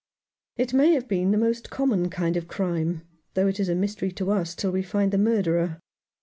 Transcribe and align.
"It 0.57 0.73
may 0.73 0.93
have 0.95 1.07
been 1.07 1.29
the 1.29 1.37
most 1.37 1.69
common 1.69 2.09
kind 2.09 2.35
of 2.35 2.47
crime, 2.47 3.03
though 3.35 3.45
it 3.45 3.59
is 3.59 3.69
a 3.69 3.75
mystery 3.75 4.11
to 4.13 4.31
us 4.31 4.55
till 4.55 4.71
we 4.71 4.81
find 4.81 5.11
the 5.11 5.19
murderer. 5.19 5.79